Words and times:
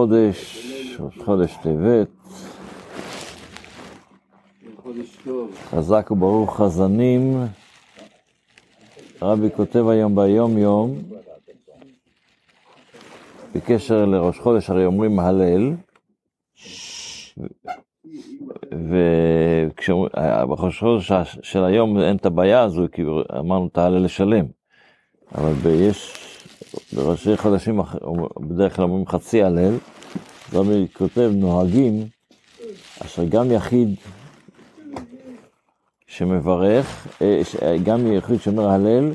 חודש, 0.00 0.66
חודש 1.24 1.56
טבת, 1.62 2.08
חזק 5.70 6.10
וברוך 6.10 6.56
חזנים. 6.56 7.36
רבי 9.22 9.48
כותב 9.56 9.88
היום 9.88 10.16
ביום 10.16 10.58
יום, 10.58 10.98
בקשר 13.54 14.04
לראש 14.04 14.38
חודש, 14.38 14.70
הרי 14.70 14.86
אומרים 14.86 15.20
הלל, 15.20 15.72
ובראש 18.72 20.80
חודש 20.80 21.12
של 21.42 21.64
היום 21.64 21.98
אין 21.98 22.16
את 22.16 22.26
הבעיה 22.26 22.62
הזו, 22.62 22.86
כי 22.92 23.02
אמרנו 23.38 23.68
את 23.72 23.78
ההלל 23.78 24.04
לשלם. 24.04 24.46
אבל 25.34 25.52
יש, 25.66 26.14
בראשי 26.92 27.36
חודשים 27.36 27.80
בדרך 28.40 28.76
כלל 28.76 28.84
אומרים 28.84 29.06
חצי 29.06 29.42
הלל, 29.42 29.76
רבי 30.52 30.86
כותב 30.92 31.30
נוהגים, 31.34 32.08
אשר 33.04 33.24
גם 33.24 33.50
יחיד 33.50 33.94
שמברך, 36.06 37.06
גם 37.84 38.12
יחיד 38.12 38.40
שאומר 38.40 38.68
הלל, 38.68 39.12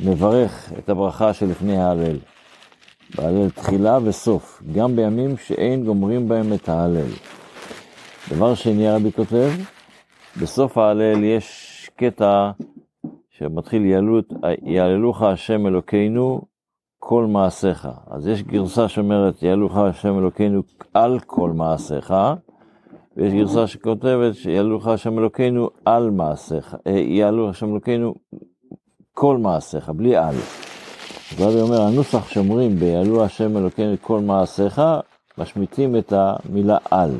מברך 0.00 0.72
את 0.78 0.88
הברכה 0.88 1.34
שלפני 1.34 1.78
ההלל. 1.78 2.16
בהלל 3.16 3.50
תחילה 3.50 3.98
וסוף, 4.04 4.62
גם 4.72 4.96
בימים 4.96 5.36
שאין 5.36 5.84
גומרים 5.84 6.28
בהם 6.28 6.52
את 6.52 6.68
ההלל. 6.68 7.10
דבר 8.30 8.54
שני, 8.54 8.90
רבי 8.90 9.12
כותב, 9.12 9.50
בסוף 10.40 10.78
ההלל 10.78 11.24
יש 11.24 11.90
קטע 11.96 12.50
שמתחיל 13.38 13.82
יעללוך 14.62 15.22
השם 15.22 15.66
אלוקינו 15.66 16.40
כל 16.98 17.26
מעשיך. 17.26 17.88
אז 18.10 18.26
יש 18.26 18.42
גרסה 18.42 18.88
שאומרת 18.88 19.42
יעללוך 19.42 19.76
השם 19.76 20.18
אלוקינו 20.18 20.62
על 20.94 21.20
כל 21.20 21.50
מעשיך, 21.50 22.14
ויש 23.16 23.32
גרסה 23.32 23.66
שכותבת 23.66 24.34
שיעללוך 24.34 24.86
השם 24.86 25.18
אלוקינו 25.18 25.70
על 25.84 26.10
מעשיך, 26.10 26.76
יעללוך 26.86 27.50
השם 27.50 27.72
אלוקינו 27.72 28.14
כל 29.14 29.36
מעשיך, 29.36 29.88
בלי 29.88 30.16
על. 30.16 30.34
רבי 31.38 31.60
אומר, 31.60 31.82
הנוסח 31.82 32.28
שאומרים 32.28 32.76
ביעלו 32.76 33.24
השם 33.24 33.56
אלוקינו 33.56 33.94
כל 34.00 34.20
מעשיך, 34.20 34.82
משמיטים 35.38 35.96
את 35.96 36.12
המילה 36.16 36.78
על. 36.90 37.14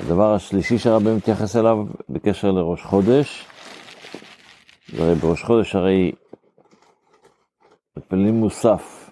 הדבר 0.00 0.34
השלישי 0.34 0.78
שהרבי 0.78 1.14
מתייחס 1.14 1.56
אליו 1.56 1.78
בקשר 2.08 2.50
לראש 2.50 2.82
חודש, 2.82 3.46
הרי 4.92 5.14
בראש 5.14 5.42
חודש 5.42 5.74
הרי 5.74 6.12
מתפללים 7.96 8.34
מוסף, 8.34 9.10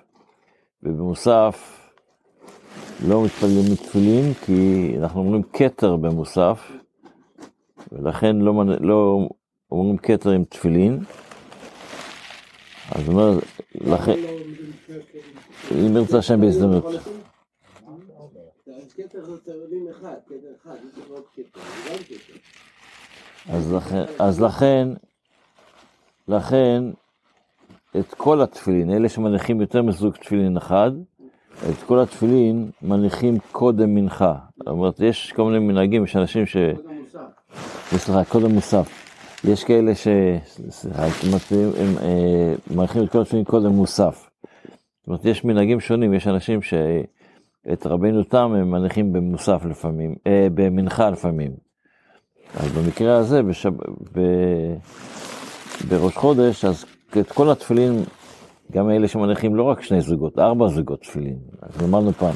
ובמוסף 0.83 1.89
לא 3.09 3.25
מתפללים 3.25 3.73
מתפילין, 3.73 4.35
כי 4.35 4.93
אנחנו 5.01 5.21
אומרים 5.21 5.43
כתר 5.53 5.97
במוסף, 5.97 6.71
ולכן 7.93 8.37
לא, 8.37 8.65
לא 8.81 9.29
אומרים 9.71 9.97
כתר 9.99 10.31
עם 10.31 10.45
תפילין. 10.45 11.01
אז 12.93 13.09
אומר, 13.09 13.39
לכן, 13.75 14.17
אם 15.73 15.97
ירצה 15.97 16.19
השם 16.19 16.41
בהזדמנות. 16.41 16.85
אז 24.19 24.41
לכן, 24.41 24.89
לכן, 26.29 26.85
את 27.99 28.15
כל 28.15 28.43
התפילין, 28.43 28.91
אלה 28.91 29.09
שמניחים 29.09 29.61
יותר 29.61 29.83
מסוג 29.83 30.15
תפילין 30.15 30.57
אחד, 30.57 30.91
את 31.71 31.83
כל 31.87 32.01
התפילין 32.01 32.71
מניחים 32.83 33.39
קודם 33.53 33.95
מנחה. 33.95 34.35
זאת 34.59 34.69
אומרת, 34.69 35.01
יש 35.01 35.33
כל 35.33 35.45
מיני 35.45 35.59
מנהגים, 35.59 36.05
יש 36.05 36.17
אנשים 36.17 36.47
ש... 36.47 36.57
סליחה, 37.97 38.25
קודם 38.25 38.51
מוסף. 38.51 38.89
יש 39.45 39.65
כאלה 39.65 39.95
ש... 39.95 40.09
סליחה, 40.71 41.03
הם 41.03 41.97
מניחים 42.77 43.03
את 43.03 43.11
כל 43.11 43.21
התפילין 43.21 43.45
קודם 43.45 43.73
מוסף. 43.73 44.31
זאת 45.01 45.09
אומרת, 45.09 45.25
יש 45.25 45.45
מנהגים 45.45 45.81
שונים, 45.81 46.15
יש 46.15 46.27
אנשים 46.27 46.63
שאת 46.63 47.87
רבינו 47.87 48.25
תם 48.25 48.53
הם 48.55 48.71
מניחים 48.71 49.13
במוסף 49.13 49.65
לפעמים, 49.71 50.15
אה, 50.27 50.49
במנחה 50.55 51.11
לפעמים. 51.11 51.53
אז 52.55 52.73
במקרה 52.73 53.17
הזה, 53.17 53.43
בשב... 53.43 53.73
ב... 54.13 54.21
בראש 55.89 56.17
חודש, 56.17 56.65
אז 56.65 56.85
את 57.21 57.33
כל 57.33 57.51
התפילין, 57.51 58.05
גם 58.73 58.91
אלה 58.91 59.09
שמניחים 59.09 59.57
לא 59.57 59.63
רק 59.63 59.83
שני 59.83 60.01
זוגות, 60.01 60.39
ארבע 60.39 60.69
זוגות 60.69 61.01
תפילין, 61.01 61.39
אז 61.63 61.85
אמרנו 61.85 62.13
פעם. 62.13 62.35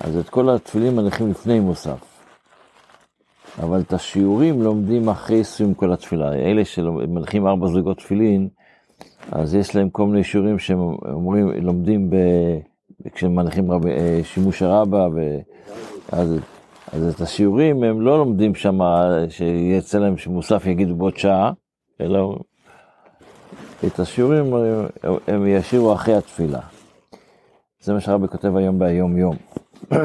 אז 0.00 0.16
את 0.16 0.28
כל 0.28 0.50
התפילין 0.50 0.96
מניחים 0.96 1.30
לפני 1.30 1.60
מוסף. 1.60 2.12
אבל 3.62 3.80
את 3.80 3.92
השיעורים 3.92 4.62
לומדים 4.62 5.08
אחרי 5.08 5.44
סיום 5.44 5.74
כל 5.74 5.92
התפילה. 5.92 6.32
אלה 6.32 6.64
שמניחים 6.64 7.46
ארבע 7.46 7.66
זוגות 7.66 7.96
תפילין, 7.96 8.48
אז 9.32 9.54
יש 9.54 9.76
להם 9.76 9.90
כל 9.90 10.06
מיני 10.06 10.24
שיעורים 10.24 10.58
שהם 10.58 10.78
אומרים, 11.12 11.48
לומדים 11.48 12.10
ב... 12.10 12.16
כשהם 13.14 13.34
מניחים 13.34 13.72
רב... 13.72 13.82
שימוש 14.22 14.62
הרבה, 14.62 15.08
ו... 15.14 15.38
אז, 16.12 16.38
אז 16.86 17.14
את 17.14 17.20
השיעורים 17.20 17.82
הם 17.82 18.00
לא 18.00 18.18
לומדים 18.18 18.54
שם, 18.54 18.78
שיצא 19.28 19.98
להם 19.98 20.16
שמוסף 20.16 20.66
יגידו 20.66 20.94
בעוד 20.94 21.16
שעה, 21.16 21.52
אלא 22.00 22.38
את 23.86 24.00
השיעורים 24.00 24.54
הם 25.26 25.46
ישירו 25.46 25.94
אחרי 25.94 26.14
התפילה. 26.14 26.60
זה 27.80 27.92
מה 27.92 28.00
שהרבי 28.00 28.28
כותב 28.28 28.56
היום 28.56 28.78
ביום 28.78 29.16
יום. 29.16 29.36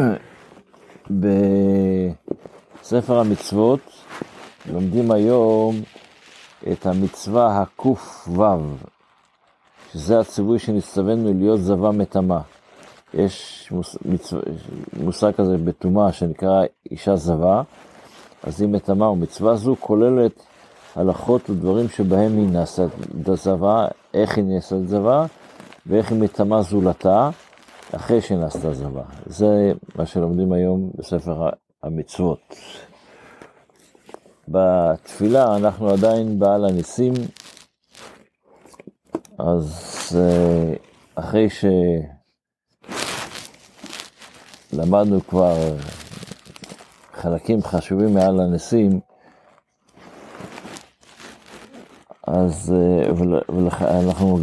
בספר 2.81 3.19
המצוות 3.19 3.79
לומדים 4.71 5.11
היום 5.11 5.75
את 6.71 6.85
המצווה 6.85 7.61
הק"ו, 7.61 7.95
שזה 9.93 10.19
הציווי 10.19 10.59
שנצטווינו 10.59 11.33
להיות 11.33 11.59
זבה 11.59 11.91
מטמא. 11.91 12.39
יש 13.13 13.67
מוס, 13.71 13.97
מושג 15.03 15.31
כזה 15.31 15.57
בטומאה 15.57 16.11
שנקרא 16.11 16.63
אישה 16.91 17.15
זבה, 17.15 17.61
אז 18.43 18.61
היא 18.61 18.69
מטמא, 18.69 19.03
ומצווה 19.03 19.55
זו 19.55 19.75
כוללת 19.79 20.43
הלכות 20.95 21.49
ודברים 21.49 21.89
שבהם 21.89 22.37
היא 22.37 22.47
נעשית 22.49 22.91
זבה, 23.33 23.87
איך 24.13 24.37
היא 24.37 24.45
נעשית 24.45 24.87
זבה, 24.87 25.25
ואיך 25.85 26.11
היא 26.11 26.21
מטמא 26.21 26.61
זולתה 26.61 27.29
אחרי 27.95 28.21
שנעשתה 28.21 28.73
זבה. 28.73 29.03
זה 29.25 29.71
מה 29.95 30.05
שלומדים 30.05 30.51
היום 30.51 30.91
בספר 30.95 31.49
המצוות. 31.83 32.55
בתפילה 34.47 35.55
אנחנו 35.55 35.89
עדיין 35.89 36.39
בעל 36.39 36.65
הניסים, 36.65 37.13
אז 39.39 40.17
אה, 40.19 40.73
אחרי 41.15 41.49
שלמדנו 44.77 45.27
כבר 45.27 45.55
חלקים 47.13 47.61
חשובים 47.61 48.13
מעל 48.13 48.39
הניסים, 48.39 48.99
אז 52.27 52.73
אה, 52.75 53.99
אנחנו, 53.99 54.39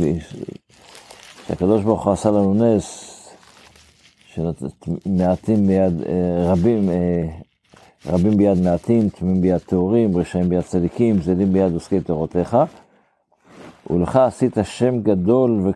שהקדוש 1.46 1.82
ברוך 1.82 2.04
הוא 2.04 2.12
עשה 2.12 2.30
לנו 2.30 2.54
נס, 2.54 3.10
שמעטים 4.26 5.66
ביד, 5.66 6.02
אה, 6.02 6.52
רבים, 6.52 6.90
אה, 6.90 7.24
רבים 8.06 8.36
ביד 8.36 8.58
מעטים, 8.64 9.08
תמימים 9.08 9.40
ביד 9.42 9.58
טהורים, 9.58 10.16
רשעים 10.16 10.48
ביד 10.48 10.62
צדיקים, 10.62 11.22
זדים 11.22 11.52
ביד 11.52 11.72
עוסקי 11.72 12.00
תורותיך. 12.00 12.56
ולך 13.90 14.16
עשית 14.16 14.56
שם 14.62 15.00
גדול 15.02 15.72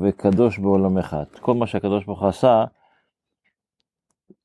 וקדוש 0.00 0.58
בעולמך. 0.58 1.16
כל 1.40 1.54
מה 1.54 1.66
שהקדוש 1.66 2.04
ברוך 2.04 2.20
הוא 2.20 2.28
עשה, 2.28 2.64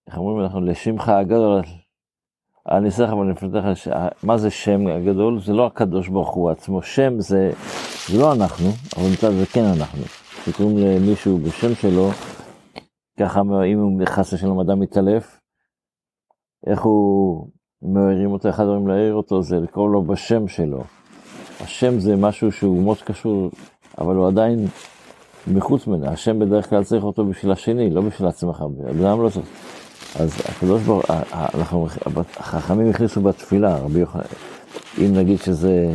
איך 0.07 0.17
אומרים 0.17 0.43
אנחנו, 0.43 0.61
לשמך 0.61 1.09
הגדול, 1.09 1.61
ניסך 2.81 3.09
אבל 3.11 3.31
לפניך, 3.31 3.87
מה 4.23 4.37
זה 4.37 4.49
שם 4.49 4.87
הגדול? 4.87 5.39
זה 5.39 5.53
לא 5.53 5.65
הקדוש 5.65 6.07
ברוך 6.07 6.33
הוא 6.33 6.49
עצמו, 6.49 6.81
שם 6.81 7.19
זה, 7.19 7.51
זה 8.09 8.19
לא 8.19 8.33
אנחנו, 8.33 8.67
אבל 8.97 9.05
מצד 9.13 9.31
זה 9.31 9.45
כן 9.45 9.63
אנחנו. 9.63 10.03
כשקוראים 10.43 10.77
למישהו 10.77 11.37
בשם 11.37 11.75
שלו, 11.75 12.09
ככה 13.19 13.41
אם 13.41 13.79
הוא 13.79 14.01
חס 14.05 14.33
ושלום 14.33 14.59
אדם 14.59 14.79
מתעלף, 14.79 15.39
איך 16.67 16.81
הוא 16.81 17.47
מעירים 17.81 18.31
אותו, 18.31 18.49
אחד 18.49 18.63
הדברים 18.63 18.87
להעיר 18.87 19.13
אותו 19.13 19.41
זה 19.41 19.59
לקרוא 19.59 19.89
לו 19.89 20.01
בשם 20.01 20.47
שלו. 20.47 20.83
השם 21.61 21.99
זה 21.99 22.15
משהו 22.15 22.51
שהוא 22.51 22.83
מאוד 22.83 23.01
קשור, 23.01 23.49
אבל 23.97 24.15
הוא 24.15 24.27
עדיין 24.27 24.65
מחוץ 25.53 25.87
ממנו. 25.87 26.07
השם 26.07 26.39
בדרך 26.39 26.69
כלל 26.69 26.83
צריך 26.83 27.03
אותו 27.03 27.25
בשביל 27.25 27.51
השני, 27.51 27.89
לא 27.89 28.01
בשביל 28.01 28.27
עצמך. 28.27 28.63
אדם 29.01 29.21
לא 29.21 29.29
צריך. 29.29 29.45
אז 30.19 30.41
הקדוש 30.49 30.81
ברוך 30.83 31.71
הוא, 31.71 31.87
החכמים 32.37 32.89
הכניסו 32.89 33.21
בתפילה, 33.21 33.77
רבי 33.77 33.99
יוחנן, 33.99 34.21
אם 34.97 35.13
נגיד 35.15 35.39
שזה, 35.39 35.93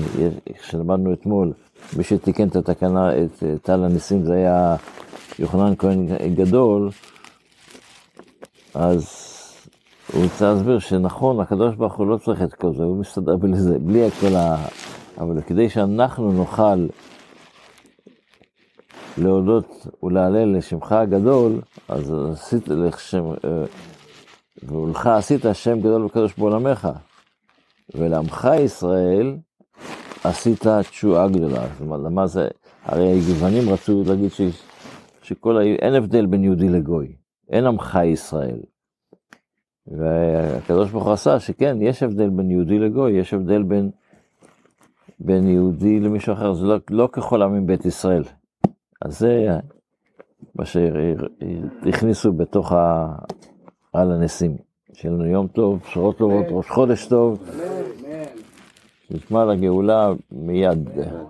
שלמדנו 0.62 1.12
אתמול, 1.12 1.52
מי 1.96 2.04
שתיקן 2.04 2.48
את 2.48 2.56
התקנה, 2.56 3.10
את 3.12 3.44
טל 3.62 3.84
הניסים, 3.84 4.24
זה 4.24 4.34
היה 4.34 4.76
יוחנן 5.38 5.74
כהן 5.78 6.06
גדול, 6.34 6.90
אז 8.74 9.06
הוא 10.12 10.22
רוצה 10.22 10.52
להסביר 10.52 10.78
שנכון, 10.78 11.40
הקדוש 11.40 11.74
ברוך 11.74 11.94
הוא 11.94 12.06
לא 12.06 12.16
צריך 12.16 12.42
את 12.42 12.54
כל 12.54 12.74
זה, 12.74 12.82
הוא 12.82 12.96
מסתדר 12.96 13.36
בלי 13.36 13.56
זה, 13.56 13.78
בלי 13.78 14.10
כל 14.10 14.36
ה... 14.36 14.56
אבל 15.18 15.40
כדי 15.42 15.68
שאנחנו 15.68 16.32
נוכל 16.32 16.86
להודות 19.18 19.86
ולהלל 20.02 20.56
לשמך 20.56 20.92
הגדול, 20.92 21.60
אז 21.88 22.14
עשית 22.32 22.68
לשם, 22.68 23.24
ולך 24.62 25.06
עשית 25.06 25.40
שם 25.52 25.80
גדול 25.80 26.04
וקדוש 26.04 26.38
בעולמך. 26.38 26.88
ולעמך 27.94 28.48
ישראל 28.64 29.36
עשית 30.24 30.66
תשועה 30.66 31.28
גדולה. 31.28 31.66
זאת 31.72 31.80
אומרת, 31.80 32.12
מה 32.12 32.26
זה, 32.26 32.48
הרי 32.84 33.08
היוונים 33.08 33.68
רצו 33.68 34.02
להגיד 34.06 34.30
ש, 34.30 34.40
שכל. 35.22 35.58
אין 35.60 35.94
הבדל 35.94 36.26
בין 36.26 36.44
יהודי 36.44 36.68
לגוי, 36.68 37.16
אין 37.50 37.66
עמך 37.66 37.98
ישראל. 38.04 38.60
והקדוש 39.86 40.90
ברוך 40.90 41.04
הוא 41.04 41.12
עשה 41.12 41.40
שכן, 41.40 41.82
יש 41.82 42.02
הבדל 42.02 42.30
בין 42.30 42.50
יהודי 42.50 42.78
לגוי, 42.78 43.12
יש 43.12 43.34
הבדל 43.34 43.62
בין, 43.62 43.90
בין 45.20 45.48
יהודי 45.48 46.00
למישהו 46.00 46.32
אחר, 46.32 46.52
זה 46.52 46.66
לא, 46.66 46.76
לא 46.90 47.08
ככל 47.12 47.42
עמים 47.42 47.66
בית 47.66 47.84
ישראל. 47.84 48.24
אז 49.02 49.18
זה 49.18 49.58
מה 50.54 50.64
שהכניסו 50.64 52.32
בתוך 52.32 52.72
ה... 52.72 53.06
על 53.92 54.12
הנסים. 54.12 54.56
שיהיה 54.92 55.14
לנו 55.14 55.26
יום 55.26 55.46
טוב, 55.46 55.80
בשורות 55.86 56.18
טובות, 56.18 56.46
ראש 56.50 56.70
חודש 56.70 57.06
טוב. 57.06 57.50
נשמע 59.10 59.44
לגאולה 59.44 60.12
מיד. 60.32 60.88